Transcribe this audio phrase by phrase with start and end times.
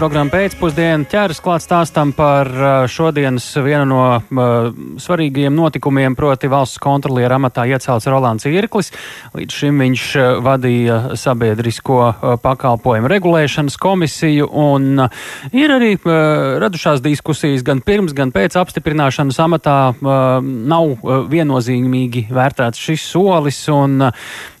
[0.00, 2.48] programma pēcpusdienā ķeras klāt stāstam par
[2.88, 4.70] šodienas vienu no uh,
[5.02, 8.88] svarīgajiem notikumiem, proti valsts kontroliera amatā iecelts Rolands Irklis.
[9.36, 10.04] Līdz šim viņš
[10.46, 18.32] vadīja sabiedrisko uh, pakalpojumu regulēšanas komisiju, un uh, ir arī radušās diskusijas gan pirms, gan
[18.32, 19.76] pēc apstiprināšanas amatā.
[20.00, 24.08] Nav viennozīmīgi vērtēts šis solis, un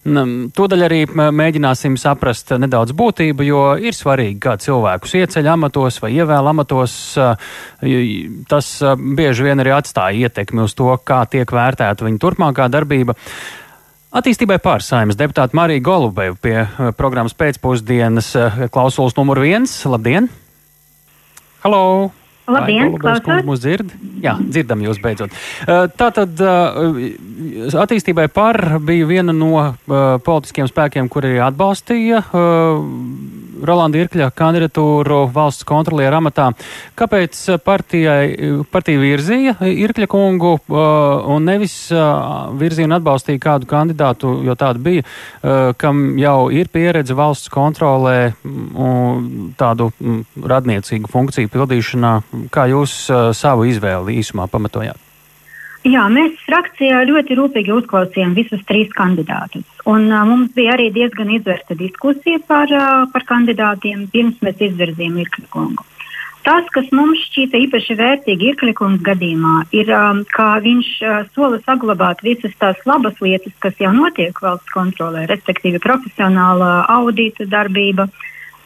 [0.00, 6.48] Tūdaļ arī mēģināsim saprast nedaudz būtību, jo ir svarīgi, kā cilvēkus ieceļ amatos vai ievēl
[6.48, 6.94] amatos.
[8.48, 13.16] Tas bieži vien arī atstāja ietekmi uz to, kā tiek vērtēta viņa turpmākā darbība.
[14.10, 16.64] Attīstībai pārsaimas deputāta Marija Golubeva pie
[16.98, 18.32] programmas pēcpusdienas
[18.72, 19.76] klausulas numur viens.
[19.84, 20.32] Labdien!
[21.60, 22.19] Halo!
[22.50, 23.44] Labdien, klausos!
[23.48, 23.92] Mūs dzird?
[24.20, 25.34] Jā, dzirdam jūs beidzot.
[26.00, 26.42] Tātad
[27.84, 29.52] attīstībai par bija viena no
[29.86, 32.24] politiskiem spēkiem, kuri atbalstīja
[33.66, 36.50] Rolanda Irkļa kandidatūru valsts kontrolieru amatā.
[36.98, 41.74] Kāpēc partijai, partija virzīja Irkļa kungu un nevis
[42.60, 45.04] virzīja un atbalstīja kādu kandidātu, jo tāda bija,
[45.80, 48.32] kam jau ir pieredze valsts kontrolē
[49.60, 49.90] tādu
[50.54, 52.16] radniecīgu funkciju pildīšanā?
[52.54, 52.96] Kā jūs
[53.36, 55.09] savu izvēli īsumā pamatojāt?
[55.88, 59.64] Jā, mēs frakcijā ļoti rūpīgi uzklausījām visus trīs kandidātus.
[59.88, 65.16] Un, uh, mums bija arī diezgan izvērsta diskusija par, uh, par kandidātiem, pirms mēs izvirzījām
[65.24, 65.86] Irkļa kungu.
[66.44, 71.62] Tas, kas mums šķīta īpaši vērtīgi Irkļa kungas gadījumā, ir, um, ka viņš uh, sola
[71.64, 78.10] saglabāt visas tās labas lietas, kas jau notiek valsts kontrolē, respektīvi profesionāla audīta darbība,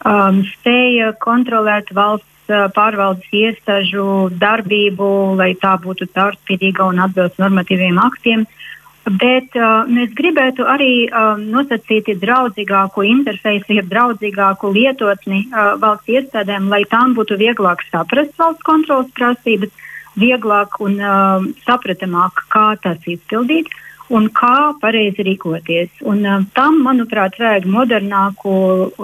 [0.03, 5.07] um, spēja kontrolēt valsts pārvaldes iestāžu darbību,
[5.39, 8.45] lai tā būtu caurspīdīga un atbilst normatīviem aktiem.
[9.05, 16.71] Bet uh, mēs gribētu arī uh, nosacīt draudzīgāku interfeisu, jeb draudzīgāku lietotni uh, valsts iestādēm,
[16.73, 19.69] lai tām būtu vieglāk saprast valsts kontrolas prasības,
[20.17, 23.69] vieglāk un uh, sapratamāk, kā tās izpildīt.
[23.69, 26.01] Uh, un kā pareizi rīkoties.
[26.05, 28.55] Un, uh, tam, manuprāt, vajag modernāku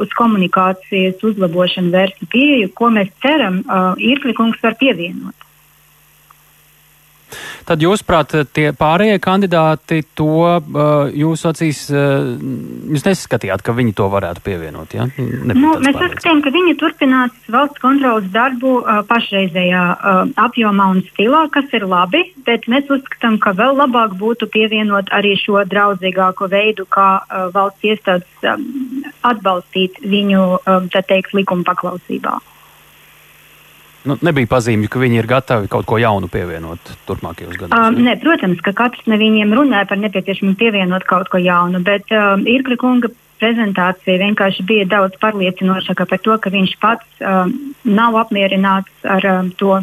[0.03, 5.50] uz komunikācijas uzlabošanu vērstu pieeju, ko mēs ceram, uh, Irklikungs var pievienot.
[7.67, 12.31] Tad jūs, prāt, tie pārējie kandidāti to uh, jūs acīs, uh,
[12.91, 15.07] jūs neskatījāt, ka viņi to varētu pievienot, ja?
[15.17, 19.83] Nu, mēs uzskatījām, ka viņi turpinās valsts kontrolas darbu uh, pašreizējā
[20.41, 25.35] apjomā un stilā, kas ir labi, bet mēs uzskatām, ka vēl labāk būtu pievienot arī
[25.39, 27.09] šo draudzīgāko veidu, kā
[27.53, 28.65] valsts iestādes um,
[29.27, 32.39] atbalstīt viņu, um, tā teikt, likuma paklausībā.
[34.07, 37.77] Nu, nebija pazīmju, ka viņi ir gatavi kaut ko jaunu pievienot turpmākajos gados.
[37.77, 42.09] Um, ne, protams, ka katrs no viņiem runāja par nepieciešamību pievienot kaut ko jaunu, bet
[42.15, 43.11] um, Irkļa kunga
[43.41, 47.53] prezentācija vienkārši bija daudz pārliecinošāka par to, ka viņš pats um,
[47.85, 49.79] nav apmierināts ar um, to,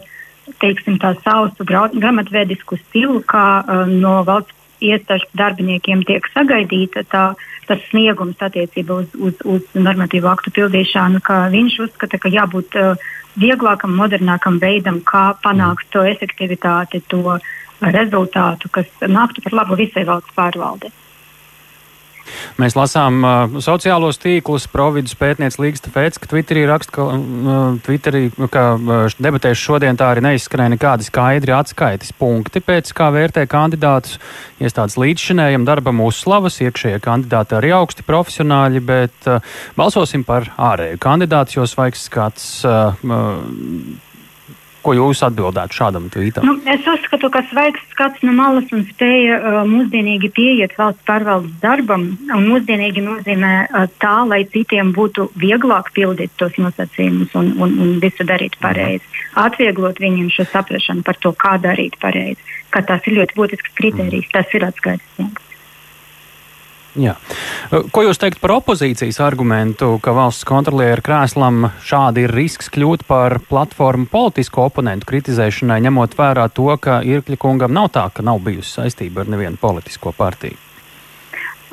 [0.63, 7.23] teiksim, sausu grāmatvedisku stilu, kā um, no valsts iestāžu darbiniekiem tiek sagaidīta tā,
[7.67, 13.09] tas sniegums attiecībā uz, uz, uz normatīvu aktu pildīšanu, ka viņš uzskata, ka jābūt uh,
[13.41, 17.39] vieglākam, modernākam veidam, kā panākt to efektivitāti, to
[17.81, 20.91] rezultātu, kas nāktu par labu visai valsts pārvaldei.
[22.59, 28.25] Mēs lasām uh, sociālos tīklus, providus pētnieks Līgsta Fēts, ka Twitterī raksta, ka, uh, Twitterī,
[28.53, 34.19] ka uh, debatēs šodien tā arī neizskanēja nekādi skaidri atskaites punkti, pēc kā vērtē kandidātus.
[34.59, 39.39] Iestādes līdzšinējam darbam uzslavas, iekšējie kandidāti arī augsti profesionāļi, bet uh,
[39.79, 42.51] balsosim par ārēju kandidātu, jo svaigs skats.
[42.67, 44.05] Uh,
[44.83, 46.47] Ko jūs atbildētu šādam tvītam?
[46.47, 51.57] Nu, es uzskatu, ka svaigs skats no malas un spēja uh, mūsdienīgi pieiet valsts pārvaldes
[51.63, 57.75] darbam, un mūsdienīgi nozīmē uh, tā, lai citiem būtu vieglāk pildīt tos nosacījumus un, un,
[57.85, 59.05] un visu darīt pareizi.
[59.39, 62.39] Atvieglot viņiem šo saprašanu par to, kā darīt pareizi,
[62.75, 65.45] ka tas ir ļoti būtisks kriterijs, tas ir atskaites punkts.
[66.99, 67.15] Jā.
[67.95, 73.39] Ko jūs teikt par opozīcijas argumentu, ka valsts kontrolieru krēslam šādi ir risks kļūt par
[73.47, 78.81] platformu politisko oponentu kritizēšanai, ņemot vērā to, ka Irkļa kungam nav tā, ka nav bijusi
[78.81, 80.59] saistība ar nevienu politisko partiju?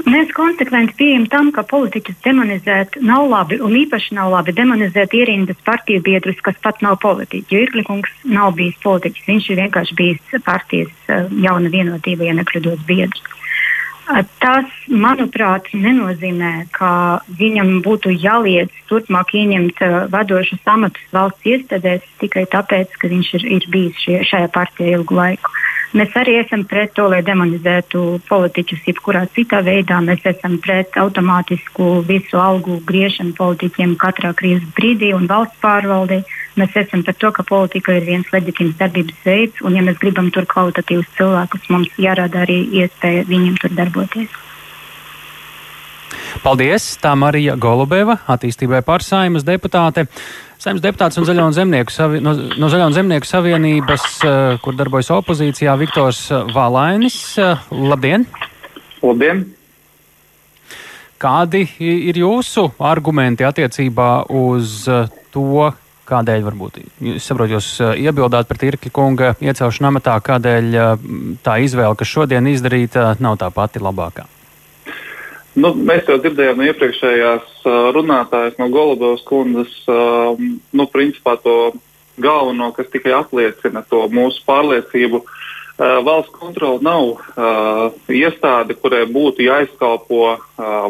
[0.04, 5.58] Mēs konsekventi pieejam tam, ka politiķus demonizēt nav labi, un īpaši nav labi demonizēt ierindas
[5.66, 7.48] partiju biedrus, kas pat nav politiķi.
[7.56, 12.84] Jo Irkļkungs nav bijis politiķis, viņš ir vienkārši bijis partijas eh, jauna vienotība, ja nekļūdos
[12.86, 13.24] biedrs.
[14.06, 16.90] Tas, manuprāt, nenozīmē, ka
[17.40, 23.48] viņam būtu jāliedz turpmāk ieņemt uh, vadošus amatus valsts iestādēs tikai tāpēc, ka viņš ir,
[23.58, 25.56] ir bijis šie, šajā partijā ilgu laiku.
[25.96, 30.02] Mēs arī esam pret to, lai demonizētu politiķus jebkurā citā veidā.
[30.04, 36.20] Mēs esam pret automātisku visu algu griešanu politiķiem katrā krīzes brīdī un valsts pārvaldē.
[36.56, 40.30] Mēs esam par to, ka politika ir viens leģitīms darbības veids, un ja mēs gribam
[40.32, 44.42] tur kvalitatīvus cilvēkus, mums jārada arī iespēja viņiem tur darboties.
[46.44, 46.88] Paldies!
[47.02, 50.06] Tā Marija Golubeva, attīstībai pārsaimas deputāte.
[50.62, 54.78] Saimnes deputāts un Zaļo un Zemnieku, savi, no, no Zaļo un Zemnieku savienības, uh, kur
[54.80, 56.24] darbojas opozīcijā, Viktors
[56.56, 57.20] Valainis.
[57.42, 58.28] Uh, labdien!
[59.04, 59.44] Labdien!
[61.20, 65.72] Kādi ir jūsu argumenti attiecībā uz uh, to,
[66.10, 66.80] kādēļ varbūt,
[67.16, 70.72] es saprotu, jūs iebildāt pret Irkļa kunga iecelšanu amatā, kādēļ
[71.46, 74.28] tā izvēle, kas šodien izdarīta, nav tā pati labākā?
[75.56, 81.72] Nu, mēs jau dzirdējām no iepriekšējās uh, runātājas, no Golubovas kundzes, nu, principā to
[82.20, 85.24] galveno, kas tikai apliecina to mūsu pārliecību.
[85.76, 90.38] Valsts kontrole nav uh, iestāde, kurai būtu jāizkalpo uh,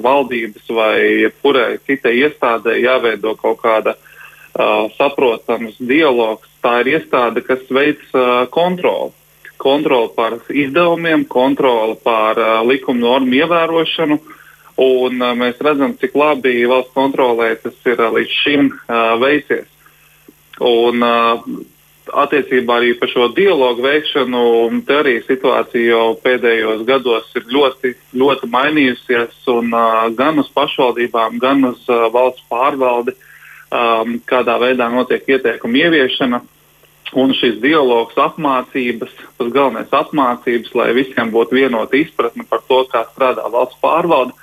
[0.02, 4.05] valdības vai kurai citai iestādē jāveido kaut kāda uh,
[4.96, 6.48] saprotams dialogs.
[6.64, 9.12] Tā ir iestāde, kas veic uh, kontroli.
[9.62, 14.20] Kontroli pār izdevumiem, kontroli pār uh, likuma normu ievērošanu.
[14.20, 14.42] Uh,
[14.76, 19.70] Un uh, mēs redzam, cik labi valsts kontrolē tas ir uh, līdz šim uh, veicies.
[20.60, 21.46] Un, uh,
[22.26, 24.42] attiecībā arī par šo dialogu veikšanu,
[24.86, 29.40] te arī situācija jau pēdējos gados ir ļoti, ļoti mainījusies.
[29.56, 33.16] Un, uh, gan uz pašvaldībām, gan uz uh, valsts pārvaldi,
[33.72, 36.42] um, kādā veidā notiek ieteikumu ieviešana.
[37.16, 43.06] Un šis dialogs, apmācības, tas galvenais apmācības, lai visiem būtu vienota izpratne par to, kā
[43.12, 44.34] strādā valsts pārvalde,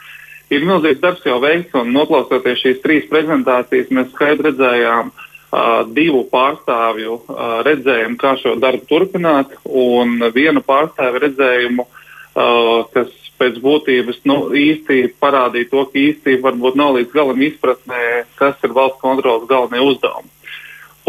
[0.52, 7.18] ir milzīgs darbs jau veikts, noklausoties šīs trīs prezentācijas, mēs skaidri redzējām uh, divu pārstāvju
[7.18, 14.38] uh, redzējumu, kā šo darbu turpināt, un vienu pārstāvju redzējumu, uh, kas pēc būtības nu,
[14.56, 18.04] īsti parādīja to, ka īsti varbūt nav līdz galam izpratnē,
[18.38, 20.30] kas ir valsts kontrolas galvenie uzdevumi.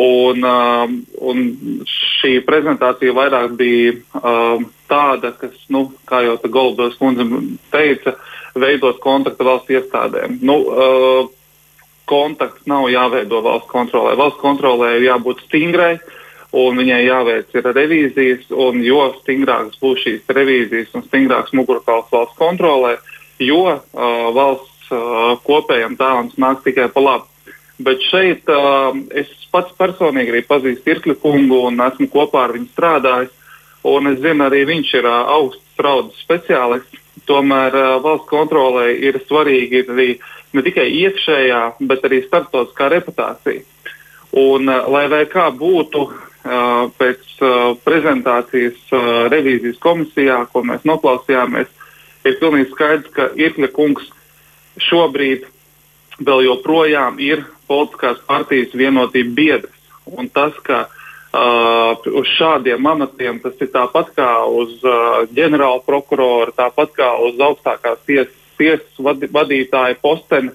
[0.01, 0.89] Un, uh,
[1.21, 1.41] un
[1.85, 7.27] šī prezentācija vairāk bija uh, tāda, kas, nu, kā jau Goldbergs kundze
[7.69, 10.37] teica, uh, veidot kontaktu valsts iestādēm.
[10.45, 11.29] Nu, uh,
[12.09, 14.15] kontakts nav jāveido valsts kontrolē.
[14.19, 15.95] Valsts kontrolē ir jābūt stingrai.
[16.53, 22.37] Un viņai jāveic ir revīzijas, un jo stingrākas būs šīs revīzijas un stingrāks mugurkauls valsts
[22.37, 22.91] kontrolē,
[23.41, 23.79] jo uh,
[24.35, 27.55] valsts uh, kopējam tālams nāks tikai pa labu.
[27.81, 32.69] Bet šeit uh, es pats personīgi arī pazīstu Irkļu kungu un esmu kopā ar viņu
[32.69, 33.31] strādājis.
[33.89, 36.99] Un es zinu, arī viņš ir uh, augsts fraudas speciālists.
[37.25, 40.07] Tomēr uh, valsts kontrolē ir svarīgi arī
[40.53, 43.65] ne tikai iekšējā, bet arī starptautiskā reputācija.
[44.37, 46.05] Un, uh, lai kā būtu
[46.43, 47.37] pēc
[47.85, 48.89] prezentācijas
[49.31, 51.69] revīzijas komisijā, ko mēs noklausījāmies,
[52.27, 54.09] ir pilnīgi skaidrs, ka Irkļa kungs
[54.89, 55.45] šobrīd
[56.23, 59.79] vēl joprojām ir politiskās partijas vienotība biedrs.
[60.05, 66.53] Un tas, ka uh, uz šādiem amatiem tas ir tāpat kā uz uh, ģenerāla prokurora,
[66.57, 70.53] tāpat kā uz augstākās tiesas ties vadītāja posteni.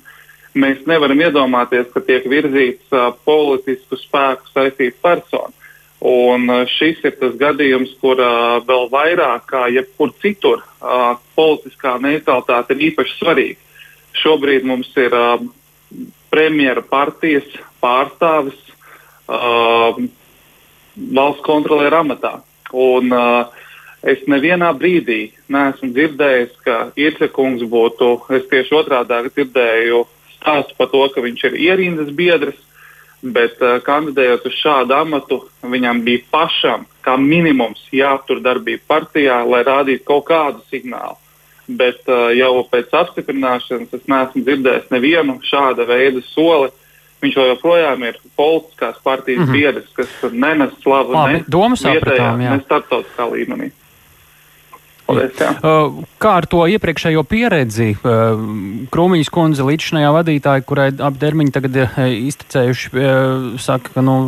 [0.59, 5.55] Mēs nevaram iedomāties, ka tiek virzīts uh, politisku spēku saistīta persona.
[5.99, 11.97] Un uh, šis ir tas gadījums, kur uh, vēl vairāk kā jebkur citur uh, politiskā
[12.03, 13.59] neutralitāte ir īpaši svarīga.
[14.19, 15.41] Šobrīd mums ir uh,
[16.31, 17.49] premjera partijas
[17.83, 18.61] pārstāvis,
[19.27, 19.99] uh,
[21.19, 22.37] valsts kontrolieru amatā.
[22.71, 23.67] Un, uh,
[24.07, 30.05] es nevienā brīdī neesmu dzirdējis, ka Ircekungs būtu, es tieši otrādi dzirdēju
[30.39, 32.59] stāstu par to, ka viņš ir ierindas biedrs,
[33.23, 39.65] bet uh, kandidējot uz šādu amatu, viņam bija pašam, kā minimums, jāaptur darbība partijā, lai
[39.67, 41.17] rādītu kaut kādu signālu.
[41.69, 46.71] Bet uh, jau pēc apstiprināšanas es neesmu dzirdējis nevienu šāda veida soli,
[47.19, 49.53] Viņš joprojām ir politiskās partijas mm -hmm.
[49.53, 53.73] biedrs, kas nenes slavu Labi, ne vietējā, ne starptautiskā līmenī.
[55.09, 55.41] Paldies.
[55.65, 57.95] Uh, kā ar to iepriekšējo pieredzi?
[57.97, 58.37] Uh,
[58.93, 62.93] Krūmiņas kundze, līdzinājā vadītāja, kurai ap termiņu tagad ir uh, iztecējuši,
[63.65, 64.19] saka, ka nu,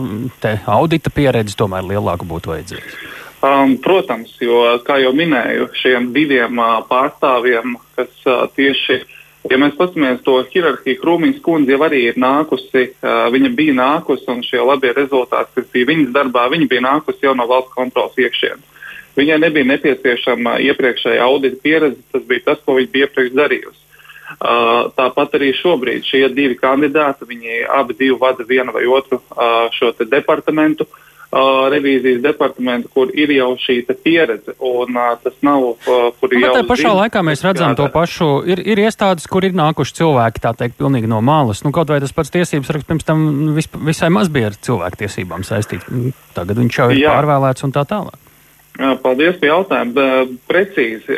[0.73, 2.97] audita pieredze tomēr lielāka būtu vajadzīga.
[3.45, 9.03] Um, protams, jo, kā jau minēju, šiem diviem uh, pārstāvjiem, kas uh, tieši
[9.49, 14.29] Ja mēs paskatāmies to hierarhiju, Krūmiņas kundze jau arī ir nākusi, uh, viņa bija nākusi
[14.29, 18.21] un šie labie rezultāti, kas bija viņas darbā, viņa bija nākusi jau no valsts kontrolas
[18.21, 18.67] iekšienes.
[19.19, 23.81] Viņai nebija nepieciešama iepriekšēja audita pieredze, tas bija tas, ko viņa bija iepriekš darījusi.
[24.31, 29.67] Uh, tāpat arī šobrīd šie divi kandidāti, viņi abi divi vada vienu vai otru uh,
[29.75, 30.87] šo departamentu.
[31.31, 34.55] uh, revīzijas departamentu, kur ir jau šī pieredze.
[34.59, 36.55] Un, uh, tas nav, uh, kur nu, jau.
[36.59, 38.31] Tā pašā zina, laikā mēs redzam to pašu.
[38.51, 41.63] Ir, ir iestādes, kur ir nākuši cilvēki, tā teikt, pilnīgi no malas.
[41.67, 45.47] Nu, kaut vai tas pats tiesības raksts pirms tam vis, visai maz bija ar cilvēktiesībām
[45.47, 45.87] saistīts.
[46.37, 47.15] Tagad viņš jau ir Jā.
[47.19, 48.19] pārvēlēts un tā tālāk.
[48.79, 50.05] Paldies par jautājumu.
[50.49, 51.17] Precīzi.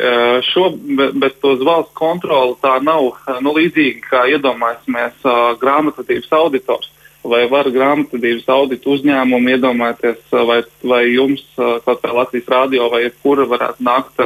[0.49, 3.13] Šo, bet, uz valsts kontroli tā nav
[3.45, 5.23] nu, līdzīga, kā iedomāsimies
[5.61, 6.89] grāmatvedības auditors
[7.23, 13.47] vai var grāmatvedības auditu uzņēmumu iedomāties, vai, vai jums kaut kā Latvijas rādio vai kura
[13.47, 14.19] varētu nākt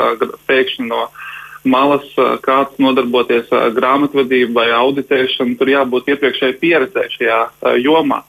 [0.49, 1.03] pēkšņi no
[1.67, 2.07] malas
[2.41, 7.39] kāds nodarboties ar grāmatvedību vai auditēšanu, tur jābūt iepriekšēji pieredzē šajā
[7.83, 8.23] jomā.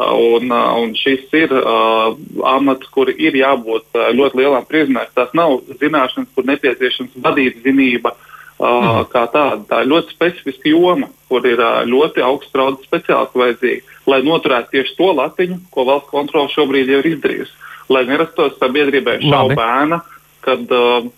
[0.00, 2.14] Un, un šis ir uh,
[2.48, 5.10] amats, kur ir jābūt ļoti lielam prizmēm.
[5.12, 8.30] Tas nav zināšanas, kur nepieciešams vadīt zinība uh,
[8.60, 9.62] Uh, kā tāda.
[9.70, 14.74] Tā ir ļoti specifiska joma, kur ir uh, ļoti augsts raudas speciālisti vajadzīgi, lai noturētu
[14.74, 17.54] tieši to latiņu, ko valsts kontrole šobrīd jau ir izdarījusi.
[17.88, 20.02] Lai nerastos sabiedrībai šaubēna,
[20.44, 21.08] kad uh,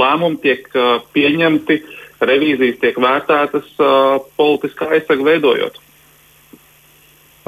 [0.00, 1.76] lēmumi tiek uh, pieņemti,
[2.24, 5.76] revīzijas tiek vērtētas uh, politiskā aizsarga veidojot.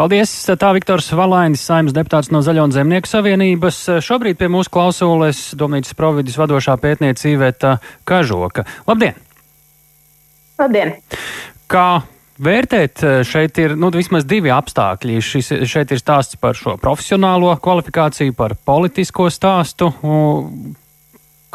[0.00, 0.30] Paldies!
[0.56, 3.82] Tā Viktors Valainis, saimnes deputāts no Zaļo un Zemnieku savienības.
[4.00, 7.74] Šobrīd pie mūsu klausules Domnītas providis vadošā pētniece Īveta
[8.08, 8.64] Kažoka.
[8.88, 9.18] Labdien!
[10.56, 10.94] Labdien!
[11.68, 12.00] Kā
[12.40, 15.20] vērtēt, eh, šeit ir nu, vismaz divi apstākļi.
[15.20, 19.92] Šis, šeit ir stāsts par šo profesionālo kvalifikāciju, par politisko stāstu.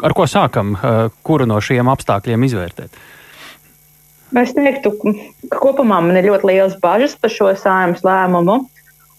[0.06, 2.94] Ar ko sākam, eh, kuru no šiem apstākļiem izvērtēt?
[4.36, 4.92] Es teiktu,
[5.48, 8.60] ka kopumā man ir ļoti liels bažas par šo sājumas lēmumu.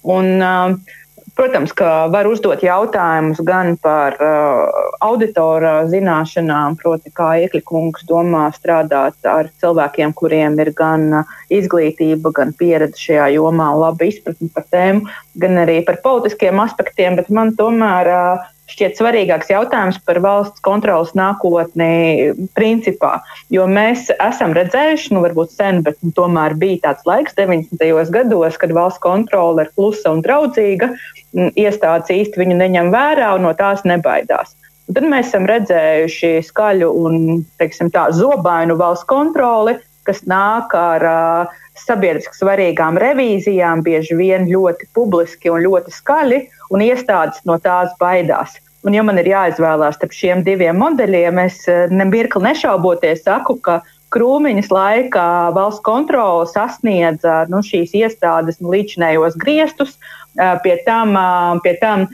[0.07, 0.97] Un, uh,
[1.38, 9.29] Protams, ka var uzdot jautājumus gan par uh, auditora zināšanām, proti, kā iekļkungs domā strādāt
[9.29, 15.05] ar cilvēkiem, kuriem ir gan uh, izglītība, gan pieredze šajā jomā, laba izpratne par tēmu,
[15.38, 21.13] gan arī par politiskiem aspektiem, bet man tomēr uh, šķiet svarīgāks jautājums par valsts kontrolas
[21.17, 23.17] nākotni principā.
[23.53, 28.12] Jo mēs esam redzējuši, nu varbūt sen, bet nu, tomēr bija tāds laiks 90.
[28.13, 30.91] gados, kad valsts kontrole ir klusa un draudzīga,
[31.55, 34.55] iestādes īsti viņu neņem vērā un no tās nebaidās.
[34.88, 39.75] Un tad mēs esam redzējuši skaļu un tā, zobainu valsts kontroli,
[40.07, 46.39] kas nāk ar uh, sabiedriski svarīgām revīzijām, bieži vien ļoti publiski un ļoti skaļi,
[46.73, 48.57] un iestādes no tās baidās.
[48.85, 53.81] Un, ja man ir jāizvēlās starp šiem diviem modeļiem, es nemirkli nešauboties saku, ka
[54.15, 59.97] krūmiņas laikā valsts kontrole sasniedza nu, šīs iestādes nu, līdzinējos griestus,
[60.63, 61.17] pie tam,
[61.65, 62.07] pie tam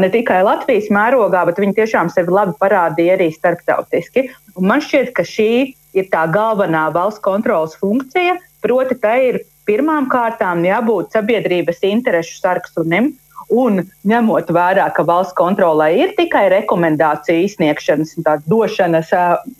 [0.00, 4.26] ne tikai Latvijas mērogā, bet viņi tiešām sevi labi parādīja arī starptautiski.
[4.56, 5.50] Un man šķiet, ka šī
[5.96, 13.14] ir tā galvenā valsts kontrolas funkcija, proti, tai ir pirmām kārtām jābūt sabiedrības interešu sarksunim,
[13.54, 19.12] Un ņemot vērā, ka valsts kontrolē ir tikai rekomendāciju izsniegšanas un došanas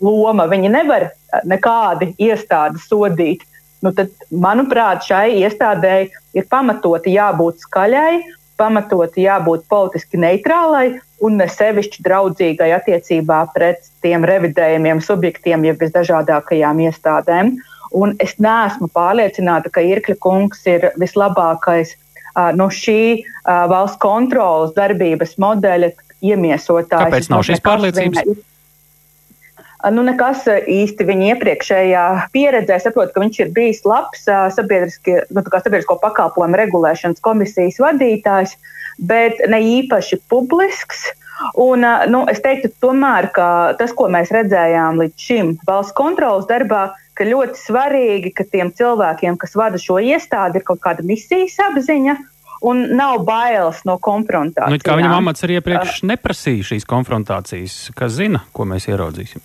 [0.03, 1.07] loma, viņi nevar
[1.47, 3.45] nekādi iestādi sodīt.
[3.85, 8.23] Nu, tad, manuprāt, šai iestādēji ir pamatoti jābūt skaļai,
[8.57, 16.83] pamatoti jābūt politiski neitrālai un ne sevišķi draudzīgai attiecībā pret tiem revidējumiem subjektiem, jeb visdažādākajām
[16.87, 17.55] iestādēm.
[17.97, 21.95] Un es neesmu pārliecināta, ka Irkļa kungs ir vislabākais
[22.57, 27.07] no šī valsts kontrolas darbības modeļa iemiesotājs.
[27.07, 28.21] Kāpēc nav šīs pārliecības?
[28.25, 28.37] Viņa,
[29.93, 32.79] nu, nekas īsti viņa iepriekšējā pieredzē.
[32.81, 38.57] Saprotu, ka viņš ir bijis labs nu, sabiedrisko pakalpojumu regulēšanas komisijas vadītājs,
[39.09, 41.07] bet ne īpaši publisks.
[41.61, 46.87] Un, nu, es teiktu, tomēr, ka tas, ko mēs redzējām līdz šim valsts kontrolas darbā,
[47.17, 52.17] ka ļoti svarīgi, ka tiem cilvēkiem, kas vada šo iestādi, ir kaut kāda misijas apziņa.
[52.65, 54.73] Un nav bailes no konfrontācijas.
[54.73, 59.43] Nu, kā viņam amats arī iepriekš neprasīja šīs konfrontācijas, kas zina, ko mēs ieraudzīsim?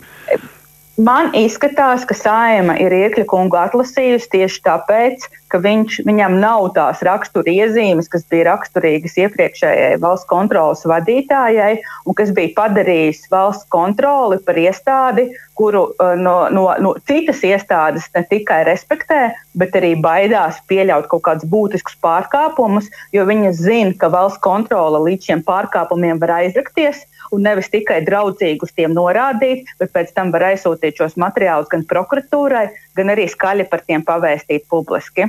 [1.00, 7.00] Man izskatās, ka Sājama ir iekļa kungu atlasījusi tieši tāpēc, ka viņš, viņam nav tās
[7.06, 14.36] rakstura iezīmes, kas bija raksturīgas iepriekšējai valsts kontrolas vadītājai, un kas bija padarījis valsts kontroli
[14.44, 20.60] par iestādi, kuru uh, no, no, no citas iestādes ne tikai respektē, bet arī baidās
[20.68, 26.36] pieļaut kaut kādus būtiskus pārkāpumus, jo viņa zina, ka valsts kontrole līdz šiem pārkāpumiem var
[26.42, 31.70] aizrakties un nevis tikai draudzīgi uz tiem norādīt, bet pēc tam var aizsūtīt šos materiālus
[31.70, 32.66] gan prokuratūrai,
[32.98, 35.28] gan arī skaļi par tiem pavēstīt publiski.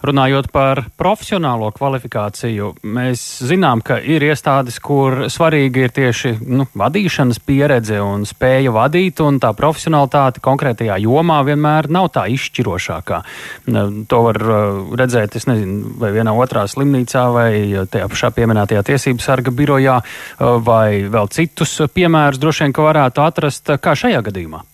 [0.00, 7.42] Runājot par profesionālo kvalifikāciju, mēs zinām, ka ir iestādes, kur svarīgi ir tieši nu, vadīšanas
[7.44, 13.20] pieredze un spēja vadīt, un tā profesionalitāte konkrētajā jomā vienmēr nav tā izšķirošākā.
[14.08, 17.52] To var uh, redzēt, es nezinu, vai vienā otrā slimnīcā, vai
[17.92, 23.28] tajā pašā pieminētajā tiesības sarga birojā, uh, vai vēl citus piemērus droši vien, ka varētu
[23.28, 24.64] atrast kā šajā gadījumā.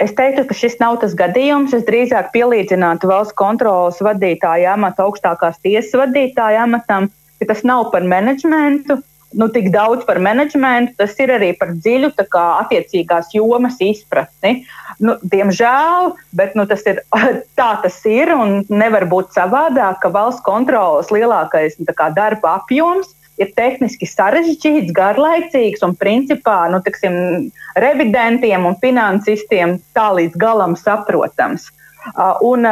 [0.00, 1.74] Es teiktu, ka šis nav tas gadījums.
[1.76, 8.06] Es drīzāk pielīdzinātu valsts kontrolas vadītāja amatu augstākās tiesas vadītāja amatam, ka tas nav par
[8.08, 9.02] menedžmentu.
[9.36, 14.64] Nu, tik daudz par menedžmentu, tas ir arī par dziļu kā, attiecīgās jomas izpratni.
[14.98, 17.04] Nu, diemžēl, bet nu, tas ir,
[17.60, 23.12] tā tas ir un nevar būt savādāk, ka valsts kontrolas lielākais nu, kā, darba apjoms
[23.40, 27.48] ir tehniski sarežģīts, garlaicīgs un principā nu, tiksim,
[27.80, 31.70] revidentiem un finansistiem tā līdz galam saprotams.
[32.44, 32.68] Un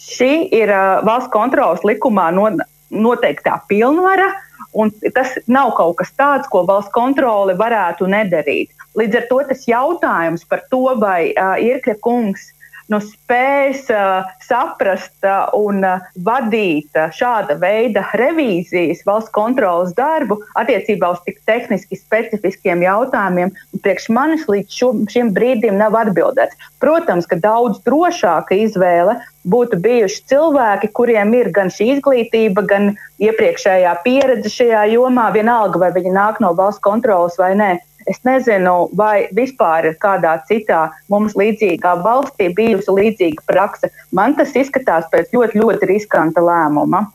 [0.00, 0.72] šī ir
[1.06, 4.30] valsts kontrolas likumā noteiktā pilnvara,
[4.74, 8.70] un tas nav kaut kas tāds, ko valsts kontrole varētu nedarīt.
[8.98, 12.50] Līdz ar to tas jautājums par to, vai uh, Irkļa kungs
[12.90, 21.12] nu, spēs uh, saprast uh, un uh, vadīt šāda veida revīzijas, valsts kontrolas darbu attiecībā
[21.14, 23.54] uz tik tehniski specifiskiem jautājumiem,
[23.84, 26.58] priekš manis līdz šo, šim brīdim nav atbildēts.
[26.82, 32.90] Protams, ka daudz drošāka izvēle būtu bijuši cilvēki, kuriem ir gan šī izglītība, gan
[33.22, 37.70] iepriekšējā pieredze šajā jomā, vienalga vai viņi nāk no valsts kontrolas vai nē.
[38.08, 43.92] Es nezinu, vai vispār ir kādā citā mums līdzīgā valstī bijusi līdzīga prakse.
[44.16, 47.08] Man tas izskatās pēc ļoti, ļoti riskanta lēmuma.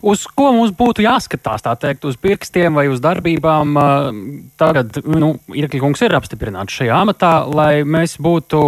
[0.00, 3.76] Uz ko mums būtu jāskatās, tā teikt, uz pirkstiem vai uz darbībām?
[4.60, 8.62] Tagad, nu, Irkļkungs ir apstiprināts šajā amatā, lai mēs būtu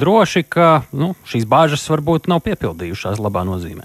[0.00, 3.84] droši, ka nu, šīs bāžas varbūt nav piepildījušās labā nozīmē.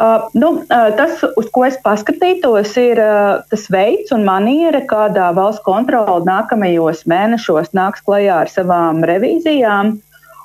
[0.00, 5.28] Uh, nu, uh, tas, uz ko es paskatītos, ir uh, tas veids un maniera, kādā
[5.36, 9.98] valsts kontrole nākamajos mēnešos nāks klajā ar savām revīzijām.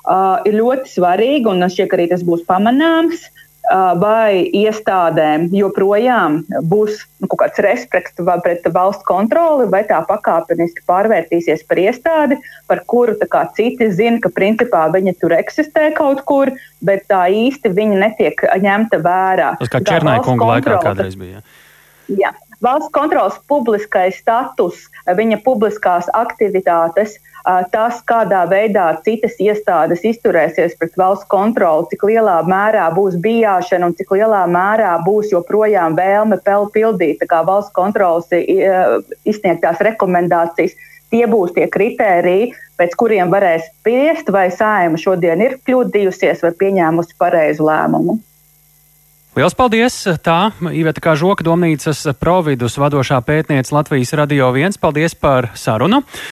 [0.06, 3.24] Uh, ir ļoti svarīgi, un šķiet, ka arī tas būs pamanāms,
[4.00, 11.66] vai iestādēm joprojām būs nu, kaut kāds respekts pret valsts kontroli, vai tā pakāpeniski pārvērtīsies
[11.68, 12.38] par iestādi,
[12.70, 17.72] par kuru kā, citi zina, ka principā viņa tur eksistē kaut kur, bet tā īsti
[17.74, 19.54] viņa netiek ņemta vērā.
[19.60, 21.42] Tas kā Černai kunga laikā kādreiz bija.
[22.06, 22.30] Jā.
[22.64, 27.18] Valsts kontrolas publiskais status, viņa publiskās aktivitātes
[27.70, 33.94] tas, kādā veidā citas iestādes izturēsies pret valsts kontroli, cik lielā mērā būs bijāšana un
[33.94, 36.40] cik lielā mērā būs joprojām vēlme
[36.74, 40.74] pildīt valsts kontrolas izsniegtās rekomendācijas.
[41.06, 42.48] Tie būs tie kritēriji,
[42.80, 48.18] pēc kuriem varēs spriest, vai saima šodien ir kļūdījusies vai pieņēmusi pareizu lēmumu.
[49.36, 49.92] Lielas paldies!
[50.24, 54.78] Tā Iveta Kažoka domnīcas providus vadošā pētniece Latvijas Radio 1.
[54.80, 55.98] Paldies par sarunu!